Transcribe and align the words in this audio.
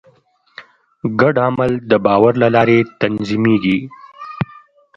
ګډ 1.19 1.35
عمل 1.45 1.71
د 1.89 1.91
باور 2.05 2.33
له 2.43 2.47
لارې 2.55 2.77
تنظیمېږي. 3.01 3.77